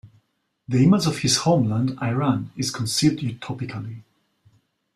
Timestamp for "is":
2.57-2.71